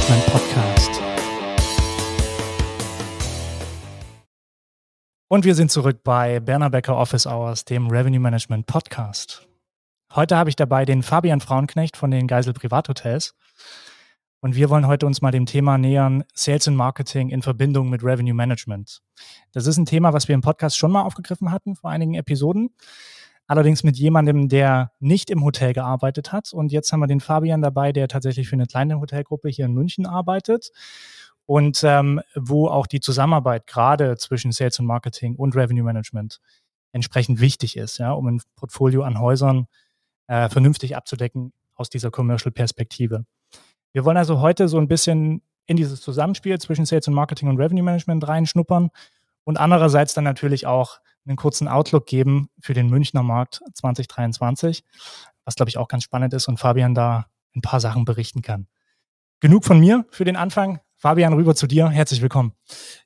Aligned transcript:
Management 0.00 0.26
Podcast. 0.26 1.02
Und 5.28 5.44
wir 5.44 5.54
sind 5.54 5.70
zurück 5.70 6.02
bei 6.02 6.40
Berner 6.40 6.70
Becker 6.70 6.96
Office 6.96 7.26
Hours, 7.26 7.64
dem 7.64 7.88
Revenue 7.88 8.20
Management 8.20 8.66
Podcast. 8.66 9.46
Heute 10.14 10.36
habe 10.36 10.48
ich 10.48 10.56
dabei 10.56 10.84
den 10.84 11.02
Fabian 11.02 11.40
Frauenknecht 11.40 11.96
von 11.96 12.10
den 12.10 12.26
Geisel 12.26 12.54
Privathotels. 12.54 13.34
Und 14.40 14.54
wir 14.54 14.70
wollen 14.70 14.86
heute 14.86 15.06
uns 15.06 15.20
mal 15.20 15.32
dem 15.32 15.44
Thema 15.44 15.76
nähern, 15.76 16.24
Sales 16.32 16.66
and 16.66 16.76
Marketing 16.76 17.28
in 17.28 17.42
Verbindung 17.42 17.90
mit 17.90 18.02
Revenue 18.02 18.34
Management. 18.34 19.02
Das 19.52 19.66
ist 19.66 19.76
ein 19.76 19.86
Thema, 19.86 20.14
was 20.14 20.28
wir 20.28 20.34
im 20.34 20.40
Podcast 20.40 20.78
schon 20.78 20.92
mal 20.92 21.02
aufgegriffen 21.02 21.50
hatten 21.50 21.76
vor 21.76 21.90
einigen 21.90 22.14
Episoden. 22.14 22.70
Allerdings 23.50 23.82
mit 23.82 23.96
jemandem, 23.96 24.48
der 24.48 24.92
nicht 25.00 25.28
im 25.28 25.42
Hotel 25.42 25.72
gearbeitet 25.72 26.30
hat. 26.30 26.52
Und 26.52 26.70
jetzt 26.70 26.92
haben 26.92 27.00
wir 27.00 27.08
den 27.08 27.18
Fabian 27.18 27.60
dabei, 27.60 27.90
der 27.90 28.06
tatsächlich 28.06 28.48
für 28.48 28.52
eine 28.52 28.66
kleine 28.66 29.00
Hotelgruppe 29.00 29.48
hier 29.48 29.64
in 29.64 29.72
München 29.74 30.06
arbeitet 30.06 30.70
und 31.46 31.82
ähm, 31.82 32.20
wo 32.36 32.68
auch 32.68 32.86
die 32.86 33.00
Zusammenarbeit 33.00 33.66
gerade 33.66 34.16
zwischen 34.18 34.52
Sales 34.52 34.78
und 34.78 34.86
Marketing 34.86 35.34
und 35.34 35.56
Revenue 35.56 35.82
Management 35.82 36.38
entsprechend 36.92 37.40
wichtig 37.40 37.76
ist, 37.76 37.98
ja, 37.98 38.12
um 38.12 38.28
ein 38.28 38.40
Portfolio 38.54 39.02
an 39.02 39.18
Häusern 39.18 39.66
äh, 40.28 40.48
vernünftig 40.48 40.94
abzudecken 40.94 41.52
aus 41.74 41.90
dieser 41.90 42.12
Commercial-Perspektive. 42.12 43.24
Wir 43.92 44.04
wollen 44.04 44.16
also 44.16 44.40
heute 44.40 44.68
so 44.68 44.78
ein 44.78 44.86
bisschen 44.86 45.42
in 45.66 45.76
dieses 45.76 46.00
Zusammenspiel 46.02 46.56
zwischen 46.60 46.86
Sales 46.86 47.08
und 47.08 47.14
Marketing 47.14 47.48
und 47.48 47.58
Revenue 47.58 47.82
Management 47.82 48.28
reinschnuppern 48.28 48.90
und 49.50 49.56
andererseits 49.56 50.14
dann 50.14 50.22
natürlich 50.22 50.68
auch 50.68 51.00
einen 51.26 51.36
kurzen 51.36 51.66
Outlook 51.66 52.06
geben 52.06 52.50
für 52.60 52.72
den 52.72 52.88
Münchner 52.88 53.24
Markt 53.24 53.60
2023, 53.74 54.84
was 55.44 55.56
glaube 55.56 55.70
ich 55.70 55.76
auch 55.76 55.88
ganz 55.88 56.04
spannend 56.04 56.32
ist 56.34 56.46
und 56.46 56.58
Fabian 56.60 56.94
da 56.94 57.26
ein 57.56 57.60
paar 57.60 57.80
Sachen 57.80 58.04
berichten 58.04 58.42
kann. 58.42 58.68
Genug 59.40 59.64
von 59.64 59.80
mir 59.80 60.06
für 60.10 60.22
den 60.24 60.36
Anfang. 60.36 60.78
Fabian, 60.94 61.32
rüber 61.32 61.56
zu 61.56 61.66
dir. 61.66 61.88
Herzlich 61.88 62.22
willkommen. 62.22 62.52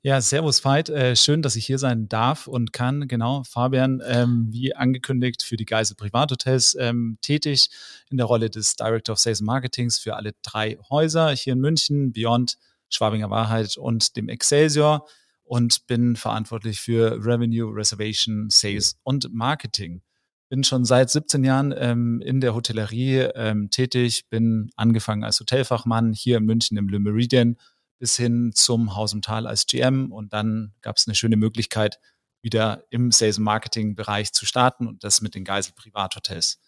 Ja, 0.03 0.21
servus 0.21 0.63
Veit. 0.63 0.91
Äh, 0.91 1.17
schön, 1.17 1.41
dass 1.41 1.57
ich 1.57 1.65
hier 1.65 1.79
sein 1.79 2.11
darf 2.11 2.47
und 2.47 2.75
kann. 2.75 3.09
Genau, 3.09 3.43
Fabian, 3.49 4.03
ähm, 4.07 4.49
wie 4.51 4.77
angekündigt, 4.77 5.43
für 5.45 5.57
die 5.57 5.65
Geisel 5.65 5.97
Privathotels 5.97 6.77
ähm, 6.79 7.17
tätig 7.23 7.71
in 8.11 8.19
der 8.19 8.27
Rolle 8.27 8.51
des 8.51 8.77
Director 8.77 9.15
of 9.15 9.19
Sales 9.19 9.41
and 9.41 9.47
Marketings 9.47 9.99
für 9.99 10.15
alle 10.15 10.33
drei 10.43 10.77
Häuser 10.91 11.31
hier 11.31 11.55
in 11.55 11.61
München, 11.61 12.13
Beyond, 12.13 12.59
Schwabinger 12.91 13.31
Wahrheit 13.31 13.79
und 13.79 14.17
dem 14.17 14.29
Excelsior 14.29 15.07
und 15.55 15.87
bin 15.87 16.17
verantwortlich 16.17 16.81
für 16.81 17.13
Revenue, 17.25 17.73
Reservation, 17.73 18.49
Sales 18.51 18.97
und 19.05 19.33
Marketing 19.33 20.03
bin 20.49 20.63
schon 20.63 20.85
seit 20.85 21.11
17 21.11 21.43
Jahren 21.43 21.75
ähm, 21.77 22.21
in 22.25 22.41
der 22.41 22.55
Hotellerie 22.55 23.29
ähm, 23.35 23.71
tätig, 23.71 24.29
bin 24.29 24.71
angefangen 24.77 25.25
als 25.25 25.41
Hotelfachmann 25.41 26.13
hier 26.13 26.37
in 26.37 26.45
München 26.45 26.77
im 26.77 26.89
Le 26.89 27.01
Meridian 27.01 27.57
bis 27.99 28.17
hin 28.17 28.53
zum 28.55 28.95
Haus 28.95 29.13
im 29.13 29.23
Tal 29.23 29.49
als 29.49 29.67
GM. 29.67 30.13
Und 30.13 30.33
dann 30.33 30.73
gab 30.81 30.97
es 30.97 31.09
eine 31.09 31.17
schöne 31.17 31.37
Möglichkeit, 31.37 31.99
wieder 32.41 32.85
im 32.91 33.11
Sales 33.11 33.39
Marketing 33.39 33.97
Bereich 33.97 34.33
zu 34.33 34.47
starten 34.47 34.87
und 34.87 35.03
das 35.03 35.23
mit 35.23 35.35
den 35.35 35.45
Geisel 35.45 35.73
Privathotels. 35.75 36.61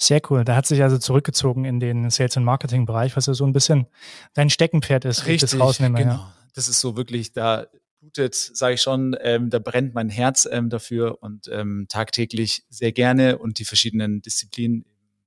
Sehr 0.00 0.20
cool. 0.30 0.44
Da 0.44 0.54
hat 0.54 0.66
sich 0.66 0.82
also 0.82 0.96
zurückgezogen 0.96 1.64
in 1.64 1.80
den 1.80 2.08
Sales 2.10 2.36
und 2.36 2.44
Marketing 2.44 2.86
Bereich, 2.86 3.16
was 3.16 3.26
ja 3.26 3.34
so 3.34 3.44
ein 3.44 3.52
bisschen 3.52 3.86
dein 4.32 4.48
Steckenpferd 4.48 5.04
ist, 5.04 5.26
Richtig, 5.26 5.34
ich 5.34 5.40
das 5.50 5.60
rausnehme. 5.60 5.98
Genau. 5.98 6.12
Ja. 6.12 6.34
Das 6.54 6.68
ist 6.68 6.80
so 6.80 6.96
wirklich, 6.96 7.32
da 7.32 7.66
blutet, 8.00 8.34
sage 8.34 8.74
ich 8.74 8.82
schon, 8.82 9.16
ähm, 9.20 9.50
da 9.50 9.58
brennt 9.58 9.94
mein 9.94 10.08
Herz 10.08 10.48
ähm, 10.50 10.70
dafür 10.70 11.18
und 11.20 11.48
ähm, 11.48 11.86
tagtäglich 11.88 12.64
sehr 12.68 12.92
gerne 12.92 13.38
und 13.38 13.58
die 13.58 13.64
verschiedenen 13.64 14.22
Disziplinen 14.22 14.84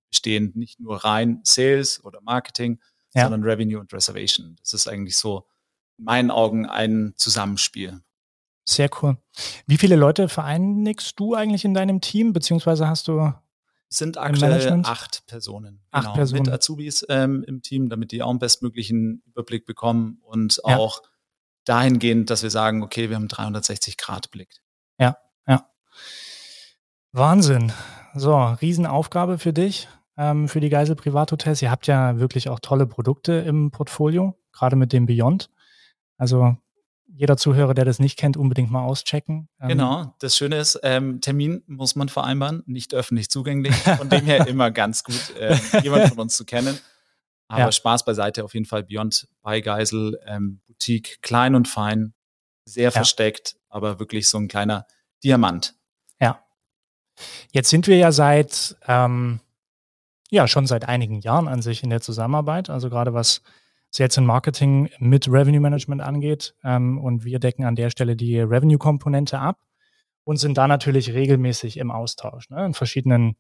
bestehen 0.10 0.52
nicht 0.56 0.80
nur 0.80 1.04
rein 1.04 1.42
Sales 1.44 2.04
oder 2.04 2.22
Marketing, 2.22 2.80
ja. 3.14 3.24
sondern 3.24 3.44
Revenue 3.44 3.80
und 3.80 3.94
Reservation. 3.94 4.56
Das 4.60 4.74
ist 4.74 4.88
eigentlich 4.88 5.18
so 5.18 5.46
in 5.98 6.06
meinen 6.06 6.32
Augen 6.32 6.66
ein 6.66 7.14
Zusammenspiel. 7.18 8.02
Sehr 8.66 8.90
cool. 9.02 9.18
Wie 9.68 9.78
viele 9.78 9.96
Leute 9.96 10.30
vereinigst 10.30 11.20
du 11.20 11.34
eigentlich 11.34 11.66
in 11.66 11.74
deinem 11.74 12.00
Team, 12.00 12.32
beziehungsweise 12.32 12.88
hast 12.88 13.08
du 13.08 13.34
sind 13.94 14.18
aktuell 14.18 14.82
acht 14.84 15.26
Personen. 15.28 15.82
Acht 15.92 16.04
genau, 16.04 16.16
Personen. 16.16 16.44
Mit 16.44 16.54
Azubis 16.54 17.06
ähm, 17.10 17.44
im 17.46 17.62
Team, 17.62 17.90
damit 17.90 18.12
die 18.12 18.24
auch 18.24 18.30
einen 18.30 18.40
bestmöglichen 18.40 19.22
Überblick 19.28 19.66
bekommen 19.66 20.20
und 20.24 20.62
ja. 20.66 20.78
auch 20.78 21.02
dahingehend, 21.66 22.30
dass 22.30 22.44
wir 22.44 22.50
sagen, 22.50 22.84
okay, 22.84 23.10
wir 23.10 23.18
haben 23.18 23.28
360 23.28 23.98
Grad 23.98 24.32
Blick. 24.32 24.62
Ja, 24.98 25.18
ja. 25.48 25.68
Wahnsinn. 27.12 27.72
So, 28.16 28.36
Riesenaufgabe 28.36 29.38
für 29.38 29.54
dich 29.54 29.88
ähm, 30.18 30.48
für 30.48 30.60
die 30.60 30.70
Geisel 30.70 30.96
Privathotels. 30.96 31.62
Ihr 31.62 31.72
habt 31.72 31.88
ja 31.88 32.20
wirklich 32.20 32.50
auch 32.50 32.60
tolle 32.60 32.88
Produkte 32.88 33.34
im 33.34 33.72
Portfolio, 33.72 34.38
gerade 34.52 34.76
mit 34.76 34.94
dem 34.94 35.06
Beyond. 35.06 35.50
Also 36.18 36.56
jeder 37.14 37.38
Zuhörer, 37.38 37.74
der 37.74 37.86
das 37.86 38.00
nicht 38.00 38.18
kennt, 38.18 38.38
unbedingt 38.38 38.72
mal 38.72 38.84
auschecken. 38.84 39.50
Ähm, 39.60 39.70
genau, 39.70 40.16
das 40.20 40.36
Schöne 40.38 40.58
ist, 40.58 40.80
ähm, 40.84 41.22
Termin 41.22 41.64
muss 41.68 41.96
man 41.96 42.10
vereinbaren, 42.10 42.64
nicht 42.66 42.94
öffentlich 42.94 43.30
zugänglich. 43.30 43.76
Von 43.76 44.10
dem 44.10 44.26
her 44.26 44.48
immer 44.48 44.72
ganz 44.72 45.04
gut, 45.04 45.36
äh, 45.40 45.58
jemand 45.84 46.10
von 46.10 46.20
uns 46.20 46.36
zu 46.36 46.46
kennen. 46.46 46.78
Aber 47.48 47.62
ja. 47.62 47.72
Spaß 47.72 48.06
beiseite, 48.06 48.44
auf 48.44 48.54
jeden 48.54 48.66
Fall 48.66 48.84
Beyond 48.84 49.28
bei 49.42 49.60
Geisel, 49.60 50.20
ähm, 50.26 50.62
Boutique, 50.68 51.22
klein 51.22 51.54
und 51.56 51.68
fein, 51.68 52.14
sehr 52.66 52.86
ja. 52.86 52.92
versteckt, 52.92 53.58
aber 53.68 54.00
wirklich 54.00 54.30
so 54.30 54.38
ein 54.38 54.48
kleiner 54.48 54.86
Diamant. 55.24 55.76
Ja. 56.20 56.44
Jetzt 57.52 57.70
sind 57.70 57.88
wir 57.88 57.98
ja 57.98 58.12
seit 58.14 58.78
ähm, 58.88 59.42
ja, 60.32 60.48
schon 60.48 60.66
seit 60.66 60.88
einigen 60.88 61.20
Jahren 61.20 61.48
an 61.48 61.62
sich 61.62 61.84
in 61.84 61.90
der 61.90 62.02
Zusammenarbeit. 62.02 62.70
Also 62.70 62.90
gerade 62.90 63.14
was 63.14 63.42
Sales 63.92 64.18
und 64.18 64.26
Marketing 64.26 64.90
mit 65.00 65.28
Revenue 65.28 65.60
Management 65.60 66.02
angeht. 66.02 66.56
Ähm, 66.64 66.98
und 66.98 67.26
wir 67.26 67.40
decken 67.40 67.66
an 67.66 67.76
der 67.76 67.90
Stelle 67.90 68.16
die 68.16 68.40
Revenue-Komponente 68.40 69.38
ab 69.38 69.60
und 70.24 70.38
sind 70.38 70.58
da 70.58 70.68
natürlich 70.68 71.14
regelmäßig 71.14 71.78
im 71.78 71.92
Austausch, 71.92 72.50
ne, 72.50 72.66
in 72.66 72.74
verschiedenen 72.74 73.36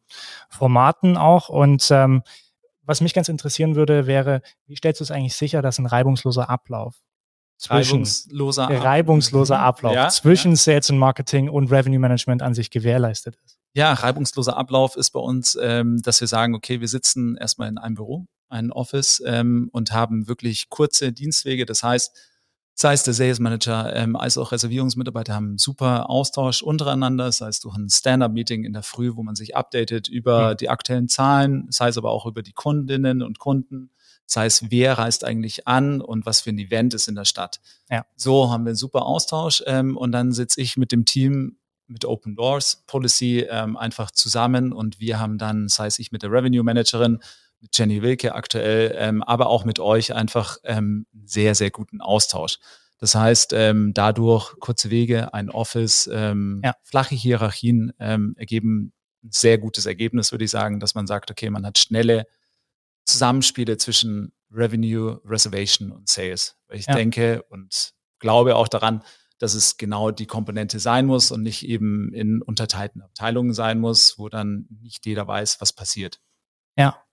Formaten 0.50 1.18
auch. 1.18 1.50
Und 1.50 1.90
ähm, 1.92 2.22
was 2.84 3.02
mich 3.02 3.14
ganz 3.14 3.30
interessieren 3.30 3.76
würde, 3.76 4.08
wäre, 4.08 4.42
wie 4.68 4.76
stellst 4.76 5.00
du 5.00 5.04
es 5.04 5.12
eigentlich 5.12 5.36
sicher, 5.36 5.62
dass 5.62 5.80
ein 5.80 5.86
reibungsloser 5.86 6.50
Ablauf 6.50 7.02
zwischen 7.58 8.00
reibungsloser, 8.00 8.68
reibungsloser 8.68 9.60
Ablauf 9.60 9.94
ja, 9.94 10.10
zwischen 10.10 10.52
ja. 10.52 10.58
Sales 10.58 10.90
und 10.90 10.98
Marketing 10.98 11.48
und 11.48 11.72
Revenue 11.72 12.00
Management 12.00 12.42
an 12.42 12.54
sich 12.54 12.72
gewährleistet 12.72 13.38
ist? 13.46 13.60
Ja, 13.74 13.94
reibungsloser 13.94 14.58
Ablauf 14.58 14.98
ist 14.98 15.12
bei 15.12 15.20
uns, 15.20 15.58
ähm, 15.62 16.02
dass 16.02 16.20
wir 16.20 16.28
sagen, 16.28 16.56
okay, 16.56 16.82
wir 16.82 16.90
sitzen 16.90 17.38
erstmal 17.38 17.70
in 17.70 17.78
einem 17.78 17.96
Büro, 17.96 18.26
ein 18.52 18.72
Office 18.72 19.22
ähm, 19.26 19.70
und 19.72 19.92
haben 19.92 20.28
wirklich 20.28 20.70
kurze 20.70 21.12
Dienstwege. 21.12 21.66
Das 21.66 21.84
heißt, 21.84 22.12
sei 22.74 22.94
es 22.94 23.04
der 23.04 23.14
Sales 23.14 23.40
Manager 23.40 23.96
ähm, 23.96 24.16
als 24.16 24.38
auch 24.38 24.52
Reservierungsmitarbeiter 24.52 25.34
haben 25.34 25.58
super 25.58 26.10
Austausch 26.10 26.62
untereinander, 26.62 27.32
sei 27.32 27.48
es 27.48 27.60
durch 27.60 27.76
ein 27.76 27.90
Stand-up-Meeting 27.90 28.64
in 28.64 28.74
der 28.74 28.84
Früh, 28.84 29.16
wo 29.16 29.24
man 29.24 29.36
sich 29.36 29.56
updatet 29.56 30.08
über 30.08 30.52
mhm. 30.52 30.58
die 30.58 30.70
aktuellen 30.70 31.08
Zahlen, 31.08 31.68
sei 31.70 31.90
es 31.90 31.98
aber 31.98 32.12
auch 32.12 32.26
über 32.26 32.42
die 32.42 32.54
Kundinnen 32.54 33.22
und 33.22 33.40
Kunden, 33.40 33.92
sei 34.26 34.46
es 34.46 34.72
wer 34.72 34.98
reist 34.98 35.24
eigentlich 35.24 35.68
an 35.68 36.02
und 36.02 36.26
was 36.26 36.42
für 36.42 36.50
ein 36.50 36.58
Event 36.58 36.94
ist 36.94 37.08
in 37.08 37.16
der 37.16 37.26
Stadt. 37.26 37.60
Ja. 37.90 38.06
So 38.16 38.50
haben 38.50 38.64
wir 38.66 38.70
einen 38.70 38.78
super 38.78 39.06
Austausch 39.06 39.64
ähm, 39.68 39.98
und 39.98 40.12
dann 40.12 40.32
sitze 40.32 40.62
ich 40.62 40.78
mit 40.78 40.92
dem 40.92 41.06
Team 41.06 41.58
mit 41.88 42.06
Open 42.06 42.36
Doors 42.36 42.84
Policy 42.88 43.46
ähm, 43.50 43.76
einfach 43.76 44.12
zusammen 44.12 44.72
und 44.72 45.00
wir 45.00 45.20
haben 45.20 45.38
dann, 45.38 45.68
sei 45.68 45.88
es 45.88 46.00
ich 46.00 46.12
mit 46.12 46.24
der 46.24 46.32
Revenue 46.32 46.64
Managerin, 46.64 47.20
mit 47.62 47.78
Jenny 47.78 48.02
Wilke 48.02 48.36
aktuell, 48.36 48.96
ähm, 48.98 49.24
aber 49.24 49.48
auch 49.48 49.66
mit 49.66 49.80
euch 49.80 50.14
einfach 50.14 50.58
ähm, 50.64 51.06
sehr, 51.24 51.56
sehr 51.56 51.72
guten 51.72 52.02
Austausch. 52.02 52.58
Das 52.98 53.16
heißt, 53.16 53.54
ähm, 53.54 53.94
dadurch 53.94 54.54
kurze 54.60 54.90
Wege, 54.90 55.34
ein 55.34 55.50
Office, 55.50 56.10
ähm, 56.12 56.62
ja. 56.64 56.76
flache 56.84 57.16
Hierarchien 57.16 57.94
ähm, 58.00 58.36
ergeben 58.38 58.94
ein 59.24 59.32
sehr 59.32 59.58
gutes 59.58 59.86
Ergebnis, 59.86 60.32
würde 60.32 60.46
ich 60.46 60.52
sagen, 60.52 60.80
dass 60.80 60.96
man 60.96 61.08
sagt, 61.08 61.32
okay, 61.32 61.50
man 61.50 61.66
hat 61.66 61.78
schnelle 61.78 62.28
Zusammenspiele 63.06 63.78
zwischen 63.78 64.34
Revenue, 64.52 65.20
Reservation 65.26 65.92
und 65.92 66.10
Sales. 66.10 66.58
Weil 66.68 66.80
ich 66.80 66.88
ja. 66.88 66.96
denke 66.96 67.44
und 67.50 67.94
glaube 68.20 68.56
auch 68.56 68.68
daran, 68.68 69.04
dass 69.40 69.56
es 69.56 69.78
genau 69.78 70.12
die 70.12 70.28
Komponente 70.28 70.80
sein 70.80 71.08
muss 71.08 71.32
und 71.32 71.42
nicht 71.42 71.68
eben 71.68 72.14
in 72.14 72.42
unterteilten 72.44 73.02
Abteilungen 73.02 73.54
sein 73.54 73.80
muss, 73.80 74.20
wo 74.20 74.30
dann 74.30 74.68
nicht 74.82 75.06
jeder 75.08 75.28
weiß, 75.28 75.60
was 75.60 75.74
passiert. 75.74 76.20
Ja, 76.78 76.84
ja. 76.84 77.04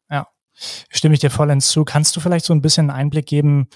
Stimme 0.91 1.15
ich 1.15 1.21
dir 1.21 1.31
vollends 1.31 1.69
zu. 1.69 1.85
Kannst 1.85 2.17
du 2.17 2.21
vielleicht 2.21 2.45
so 2.45 2.53
ein 2.53 2.63
bisschen 2.63 2.91
einen 2.91 2.99
Einblick 2.99 3.27
geben, 3.27 3.69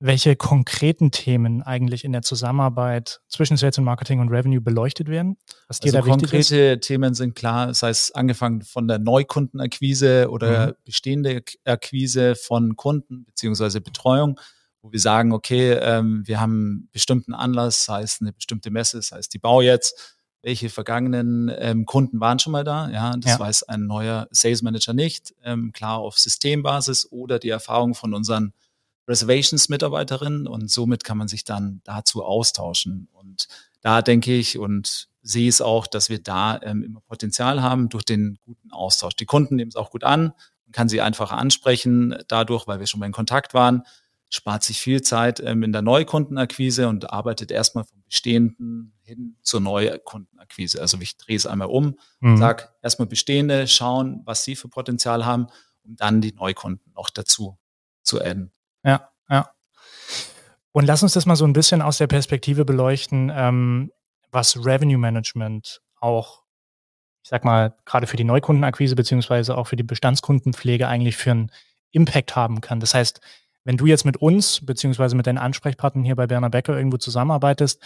welche 0.00 0.34
konkreten 0.34 1.12
Themen 1.12 1.62
eigentlich 1.62 2.04
in 2.04 2.12
der 2.12 2.22
Zusammenarbeit 2.22 3.20
zwischen 3.28 3.56
Sales 3.56 3.78
und 3.78 3.84
Marketing 3.84 4.18
und 4.18 4.30
Revenue 4.30 4.60
beleuchtet 4.60 5.08
werden? 5.08 5.36
Was 5.68 5.78
dir 5.78 5.94
also 5.94 6.08
da 6.08 6.16
konkrete 6.16 6.56
ist? 6.56 6.80
Themen 6.82 7.14
sind 7.14 7.36
klar, 7.36 7.72
sei 7.72 7.90
es 7.90 8.10
angefangen 8.10 8.62
von 8.62 8.88
der 8.88 8.98
Neukundenakquise 8.98 10.28
oder 10.28 10.68
mhm. 10.68 10.72
bestehende 10.84 11.42
Akquise 11.64 12.34
von 12.34 12.74
Kunden 12.76 13.24
beziehungsweise 13.24 13.80
Betreuung 13.80 14.38
wo 14.82 14.90
wir 14.90 14.98
sagen, 14.98 15.32
okay, 15.32 15.72
ähm, 15.74 16.22
wir 16.26 16.40
haben 16.40 16.52
einen 16.52 16.88
bestimmten 16.90 17.34
Anlass, 17.34 17.84
sei 17.84 18.02
es 18.02 18.18
eine 18.20 18.32
bestimmte 18.32 18.70
Messe, 18.70 19.00
sei 19.00 19.18
es 19.18 19.28
die 19.28 19.38
Bau 19.38 19.62
jetzt, 19.62 20.16
welche 20.42 20.68
vergangenen 20.68 21.50
ähm, 21.56 21.86
Kunden 21.86 22.20
waren 22.20 22.38
schon 22.38 22.52
mal 22.52 22.64
da? 22.64 22.90
Ja, 22.90 23.16
das 23.16 23.32
ja. 23.32 23.38
weiß 23.38 23.62
ein 23.64 23.86
neuer 23.86 24.28
Sales 24.32 24.62
Manager 24.62 24.92
nicht. 24.92 25.34
Ähm, 25.44 25.72
klar 25.72 25.98
auf 25.98 26.18
Systembasis 26.18 27.10
oder 27.10 27.38
die 27.38 27.48
Erfahrung 27.48 27.94
von 27.94 28.12
unseren 28.12 28.52
Reservations-Mitarbeiterin 29.08 30.46
und 30.46 30.70
somit 30.70 31.04
kann 31.04 31.18
man 31.18 31.28
sich 31.28 31.44
dann 31.44 31.80
dazu 31.84 32.24
austauschen. 32.24 33.08
Und 33.12 33.48
da 33.80 34.02
denke 34.02 34.32
ich 34.34 34.58
und 34.58 35.08
sehe 35.22 35.48
es 35.48 35.60
auch, 35.60 35.86
dass 35.86 36.08
wir 36.08 36.20
da 36.20 36.60
ähm, 36.62 36.82
immer 36.82 37.00
Potenzial 37.00 37.62
haben 37.62 37.88
durch 37.88 38.04
den 38.04 38.38
guten 38.44 38.72
Austausch. 38.72 39.14
Die 39.14 39.26
Kunden 39.26 39.56
nehmen 39.56 39.70
es 39.70 39.76
auch 39.76 39.90
gut 39.90 40.04
an, 40.04 40.32
man 40.64 40.72
kann 40.72 40.88
sie 40.88 41.00
einfach 41.00 41.32
ansprechen 41.32 42.16
dadurch, 42.28 42.66
weil 42.66 42.80
wir 42.80 42.86
schon 42.86 43.00
mal 43.00 43.06
in 43.06 43.12
Kontakt 43.12 43.54
waren, 43.54 43.82
spart 44.32 44.62
sich 44.62 44.80
viel 44.80 45.02
Zeit 45.02 45.40
ähm, 45.40 45.62
in 45.62 45.72
der 45.72 45.82
Neukundenakquise 45.82 46.88
und 46.88 47.12
arbeitet 47.12 47.50
erstmal 47.50 47.84
vom 47.84 48.02
Bestehenden 48.02 48.94
hin 49.02 49.36
zur 49.42 49.60
Neukundenakquise. 49.60 50.80
Also 50.80 50.98
ich 51.00 51.18
drehe 51.18 51.36
es 51.36 51.46
einmal 51.46 51.68
um, 51.68 51.98
mhm. 52.20 52.38
sag 52.38 52.74
erstmal 52.82 53.06
Bestehende, 53.06 53.68
schauen, 53.68 54.22
was 54.24 54.44
sie 54.44 54.56
für 54.56 54.68
Potenzial 54.68 55.26
haben, 55.26 55.48
um 55.84 55.96
dann 55.96 56.22
die 56.22 56.32
Neukunden 56.32 56.92
noch 56.94 57.10
dazu 57.10 57.58
zu 58.02 58.22
adden. 58.22 58.52
Ja, 58.82 59.10
ja. 59.28 59.50
Und 60.72 60.86
lass 60.86 61.02
uns 61.02 61.12
das 61.12 61.26
mal 61.26 61.36
so 61.36 61.44
ein 61.44 61.52
bisschen 61.52 61.82
aus 61.82 61.98
der 61.98 62.06
Perspektive 62.06 62.64
beleuchten, 62.64 63.30
ähm, 63.34 63.92
was 64.30 64.56
Revenue 64.56 64.96
Management 64.96 65.82
auch, 66.00 66.42
ich 67.22 67.28
sag 67.28 67.44
mal, 67.44 67.76
gerade 67.84 68.06
für 68.06 68.16
die 68.16 68.24
Neukundenakquise 68.24 68.96
beziehungsweise 68.96 69.58
auch 69.58 69.66
für 69.66 69.76
die 69.76 69.82
Bestandskundenpflege 69.82 70.88
eigentlich 70.88 71.18
für 71.18 71.32
einen 71.32 71.52
Impact 71.90 72.34
haben 72.34 72.62
kann. 72.62 72.80
Das 72.80 72.94
heißt, 72.94 73.20
wenn 73.64 73.76
du 73.76 73.86
jetzt 73.86 74.04
mit 74.04 74.16
uns 74.16 74.64
beziehungsweise 74.64 75.16
mit 75.16 75.26
deinen 75.26 75.38
Ansprechpartnern 75.38 76.04
hier 76.04 76.16
bei 76.16 76.26
Berner 76.26 76.50
Becker 76.50 76.76
irgendwo 76.76 76.96
zusammenarbeitest, 76.96 77.80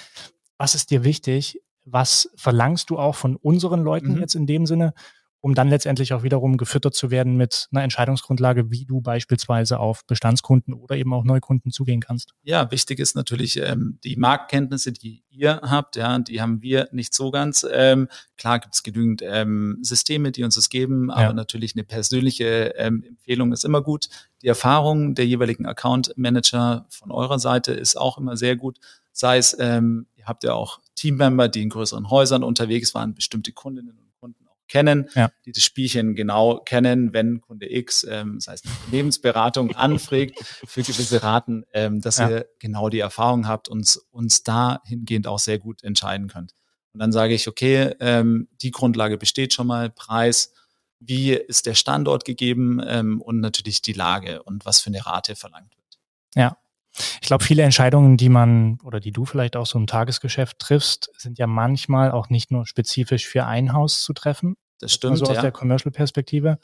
was 0.58 0.74
ist 0.74 0.90
dir 0.90 1.04
wichtig? 1.04 1.60
Was 1.84 2.30
verlangst 2.36 2.90
du 2.90 2.98
auch 2.98 3.14
von 3.14 3.36
unseren 3.36 3.82
Leuten 3.82 4.14
mhm. 4.14 4.20
jetzt 4.20 4.34
in 4.34 4.46
dem 4.46 4.66
Sinne? 4.66 4.94
Um 5.46 5.54
dann 5.54 5.68
letztendlich 5.68 6.12
auch 6.12 6.24
wiederum 6.24 6.56
gefüttert 6.56 6.96
zu 6.96 7.12
werden 7.12 7.36
mit 7.36 7.68
einer 7.70 7.84
Entscheidungsgrundlage, 7.84 8.72
wie 8.72 8.84
du 8.84 9.00
beispielsweise 9.00 9.78
auf 9.78 10.04
Bestandskunden 10.04 10.74
oder 10.74 10.96
eben 10.96 11.14
auch 11.14 11.22
Neukunden 11.22 11.70
zugehen 11.70 12.00
kannst. 12.00 12.34
Ja, 12.42 12.68
wichtig 12.72 12.98
ist 12.98 13.14
natürlich 13.14 13.56
ähm, 13.58 14.00
die 14.02 14.16
Marktkenntnisse, 14.16 14.90
die 14.90 15.22
ihr 15.30 15.60
habt, 15.62 15.94
ja, 15.94 16.18
die 16.18 16.40
haben 16.40 16.62
wir 16.62 16.88
nicht 16.90 17.14
so 17.14 17.30
ganz. 17.30 17.64
Ähm, 17.70 18.08
klar 18.36 18.58
gibt 18.58 18.74
es 18.74 18.82
genügend 18.82 19.22
ähm, 19.24 19.78
Systeme, 19.82 20.32
die 20.32 20.42
uns 20.42 20.56
das 20.56 20.68
geben, 20.68 21.12
aber 21.12 21.22
ja. 21.22 21.32
natürlich 21.32 21.76
eine 21.76 21.84
persönliche 21.84 22.74
ähm, 22.76 23.04
Empfehlung 23.06 23.52
ist 23.52 23.64
immer 23.64 23.82
gut. 23.82 24.08
Die 24.42 24.48
Erfahrung 24.48 25.14
der 25.14 25.28
jeweiligen 25.28 25.64
Account 25.64 26.12
Manager 26.16 26.86
von 26.90 27.12
eurer 27.12 27.38
Seite 27.38 27.70
ist 27.70 27.96
auch 27.96 28.18
immer 28.18 28.36
sehr 28.36 28.56
gut. 28.56 28.80
Sei 29.12 29.38
es, 29.38 29.56
ähm, 29.60 30.06
ihr 30.16 30.26
habt 30.26 30.42
ja 30.42 30.54
auch 30.54 30.80
Teammember, 30.96 31.46
die 31.46 31.62
in 31.62 31.68
größeren 31.68 32.10
Häusern 32.10 32.42
unterwegs 32.42 32.96
waren, 32.96 33.14
bestimmte 33.14 33.52
Kundinnen 33.52 34.05
kennen, 34.68 35.08
ja. 35.14 35.30
die 35.44 35.52
das 35.52 35.62
Spielchen 35.62 36.14
genau 36.14 36.60
kennen, 36.60 37.12
wenn 37.12 37.40
Kunde 37.40 37.72
X, 37.72 38.04
ähm, 38.08 38.36
das 38.36 38.48
heißt 38.48 38.64
Lebensberatung 38.90 39.70
anfragt 39.76 40.34
für 40.66 40.82
gewisse 40.82 41.22
Raten, 41.22 41.64
ähm, 41.72 42.00
dass 42.00 42.18
ja. 42.18 42.28
ihr 42.28 42.46
genau 42.58 42.88
die 42.88 43.00
Erfahrung 43.00 43.46
habt 43.46 43.68
und 43.68 44.00
uns 44.10 44.42
dahingehend 44.42 45.26
auch 45.26 45.38
sehr 45.38 45.58
gut 45.58 45.82
entscheiden 45.82 46.28
könnt. 46.28 46.52
Und 46.92 47.00
dann 47.00 47.12
sage 47.12 47.34
ich, 47.34 47.46
okay, 47.46 47.94
ähm, 48.00 48.48
die 48.62 48.70
Grundlage 48.70 49.18
besteht 49.18 49.52
schon 49.52 49.66
mal, 49.66 49.90
Preis, 49.90 50.52
wie 50.98 51.32
ist 51.32 51.66
der 51.66 51.74
Standort 51.74 52.24
gegeben 52.24 52.80
ähm, 52.86 53.20
und 53.20 53.40
natürlich 53.40 53.82
die 53.82 53.92
Lage 53.92 54.42
und 54.42 54.64
was 54.64 54.80
für 54.80 54.88
eine 54.88 55.04
Rate 55.04 55.36
verlangt 55.36 55.76
wird. 55.76 55.98
Ja. 56.34 56.56
Ich 57.20 57.28
glaube, 57.28 57.44
viele 57.44 57.62
Entscheidungen, 57.62 58.16
die 58.16 58.28
man 58.28 58.78
oder 58.82 59.00
die 59.00 59.12
du 59.12 59.24
vielleicht 59.24 59.56
auch 59.56 59.66
so 59.66 59.78
im 59.78 59.86
Tagesgeschäft 59.86 60.58
triffst, 60.58 61.10
sind 61.16 61.38
ja 61.38 61.46
manchmal 61.46 62.10
auch 62.10 62.28
nicht 62.28 62.50
nur 62.50 62.66
spezifisch 62.66 63.26
für 63.26 63.46
ein 63.46 63.72
Haus 63.72 64.02
zu 64.02 64.12
treffen. 64.12 64.56
Das 64.80 64.92
stimmt. 64.92 65.12
Also 65.12 65.26
aus 65.26 65.36
ja. 65.36 65.42
der 65.42 65.52
Commercial-Perspektive. 65.52 66.58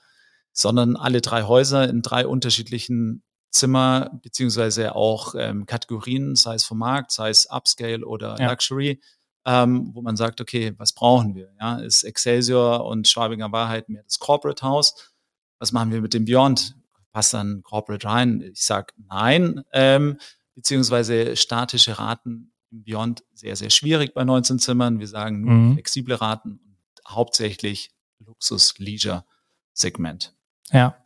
Sondern 0.52 0.96
alle 0.96 1.20
drei 1.20 1.44
Häuser 1.44 1.88
in 1.88 2.02
drei 2.02 2.26
unterschiedlichen 2.26 3.22
Zimmer, 3.50 4.10
beziehungsweise 4.22 4.94
auch 4.94 5.34
ähm, 5.36 5.66
Kategorien, 5.66 6.34
sei 6.36 6.54
es 6.54 6.64
vom 6.64 6.78
Markt, 6.78 7.12
sei 7.12 7.28
es 7.28 7.46
Upscale 7.50 8.04
oder 8.04 8.36
ja. 8.38 8.50
Luxury, 8.50 9.00
ähm, 9.44 9.90
wo 9.92 10.02
man 10.02 10.16
sagt, 10.16 10.40
okay, 10.40 10.74
was 10.78 10.92
brauchen 10.92 11.34
wir? 11.34 11.52
Ja, 11.60 11.76
ist 11.76 12.02
Excelsior 12.04 12.86
und 12.86 13.08
Schwabinger 13.08 13.52
Wahrheit 13.52 13.88
mehr 13.88 14.02
das 14.04 14.18
Corporate 14.18 14.64
House? 14.64 15.12
Was 15.58 15.72
machen 15.72 15.90
wir 15.90 16.00
mit 16.00 16.14
dem 16.14 16.24
Beyond? 16.24 16.76
Passt 17.12 17.34
dann 17.34 17.62
Corporate 17.62 18.06
rein? 18.06 18.40
Ich 18.40 18.64
sage 18.64 18.94
nein, 19.08 19.62
ähm, 19.72 20.18
beziehungsweise 20.54 21.36
statische 21.36 21.98
Raten 21.98 22.52
im 22.70 22.84
Beyond 22.84 23.24
sehr, 23.34 23.56
sehr 23.56 23.70
schwierig 23.70 24.14
bei 24.14 24.24
19 24.24 24.58
Zimmern. 24.58 24.98
Wir 24.98 25.08
sagen 25.08 25.42
nur 25.42 25.52
mhm. 25.52 25.74
flexible 25.74 26.14
Raten 26.14 26.52
und 26.52 26.78
hauptsächlich 27.08 27.90
Luxus-Leisure-Segment. 28.24 30.34
Ja. 30.70 30.96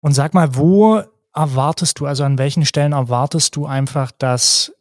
Und 0.00 0.12
sag 0.12 0.34
mal, 0.34 0.56
wo 0.56 1.02
erwartest 1.34 1.98
du, 1.98 2.06
also 2.06 2.24
an 2.24 2.38
welchen 2.38 2.64
Stellen 2.64 2.92
erwartest 2.92 3.56
du 3.56 3.66
einfach, 3.66 4.12
dass 4.12 4.72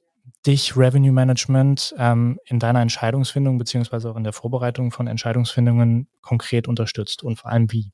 dich 0.45 0.75
Revenue 0.75 1.13
Management 1.13 1.95
ähm, 1.97 2.39
in 2.45 2.59
deiner 2.59 2.81
Entscheidungsfindung 2.81 3.57
beziehungsweise 3.57 4.11
auch 4.11 4.17
in 4.17 4.23
der 4.23 4.33
Vorbereitung 4.33 4.91
von 4.91 5.07
Entscheidungsfindungen 5.07 6.07
konkret 6.21 6.67
unterstützt 6.67 7.23
und 7.23 7.37
vor 7.37 7.51
allem 7.51 7.71
wie? 7.71 7.91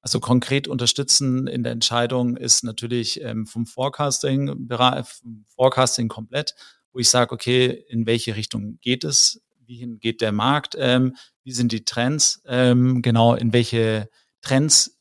Also 0.00 0.20
konkret 0.20 0.68
unterstützen 0.68 1.46
in 1.46 1.62
der 1.62 1.72
Entscheidung 1.72 2.36
ist 2.36 2.62
natürlich 2.62 3.20
ähm, 3.22 3.46
vom 3.46 3.66
Forecasting, 3.66 4.68
vom 4.68 5.44
Forecasting 5.54 6.08
komplett, 6.08 6.54
wo 6.92 7.00
ich 7.00 7.10
sage, 7.10 7.32
okay, 7.32 7.66
in 7.88 8.06
welche 8.06 8.36
Richtung 8.36 8.78
geht 8.80 9.04
es, 9.04 9.42
wie 9.66 9.98
geht 9.98 10.20
der 10.20 10.32
Markt, 10.32 10.76
ähm, 10.78 11.16
wie 11.42 11.52
sind 11.52 11.72
die 11.72 11.84
Trends, 11.84 12.42
ähm, 12.46 13.02
genau, 13.02 13.34
in 13.34 13.52
welche 13.52 14.08
Trends 14.40 14.98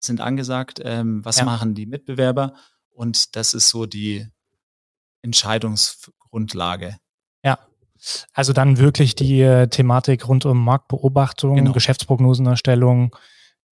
sind 0.00 0.20
angesagt, 0.20 0.80
ähm, 0.82 1.24
was 1.24 1.38
ja. 1.38 1.44
machen 1.44 1.74
die 1.74 1.86
Mitbewerber 1.86 2.54
und 2.90 3.36
das 3.36 3.54
ist 3.54 3.68
so 3.68 3.86
die 3.86 4.26
Entscheidungsgrundlage. 5.22 6.96
Ja, 7.44 7.58
also 8.32 8.52
dann 8.52 8.78
wirklich 8.78 9.14
die 9.14 9.40
äh, 9.40 9.68
Thematik 9.68 10.26
rund 10.28 10.46
um 10.46 10.64
Marktbeobachtung, 10.64 11.56
genau. 11.56 11.72
Geschäftsprognosenerstellung, 11.72 13.14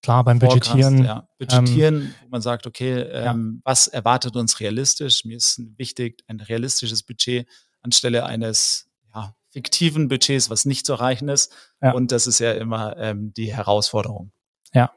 Klar, 0.02 0.24
beim 0.24 0.38
Budgetieren. 0.38 1.04
ja. 1.04 1.28
Budgetieren, 1.38 1.94
ähm, 2.02 2.14
wo 2.22 2.28
man 2.28 2.42
sagt, 2.42 2.66
okay, 2.66 3.00
ähm, 3.00 3.54
ja. 3.56 3.62
was 3.64 3.88
erwartet 3.88 4.36
uns 4.36 4.60
realistisch? 4.60 5.24
Mir 5.24 5.36
ist 5.36 5.60
wichtig, 5.76 6.22
ein 6.28 6.40
realistisches 6.40 7.02
Budget 7.02 7.48
anstelle 7.82 8.24
eines 8.24 8.88
ja, 9.14 9.34
fiktiven 9.50 10.08
Budgets, 10.08 10.50
was 10.50 10.64
nicht 10.64 10.86
zu 10.86 10.92
erreichen 10.94 11.28
ist. 11.28 11.52
Ja. 11.82 11.92
Und 11.92 12.12
das 12.12 12.26
ist 12.26 12.38
ja 12.38 12.52
immer 12.52 12.96
ähm, 12.98 13.32
die 13.34 13.54
Herausforderung. 13.54 14.32
Ja. 14.72 14.92